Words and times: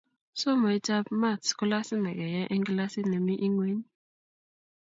somoitab 0.41 1.05
matis 1.21 1.51
ko 1.57 1.63
lasima 1.73 2.09
keyai 2.17 2.49
en 2.53 2.61
klasit 2.67 3.05
nemii 3.11 3.41
ingweng 3.47 3.81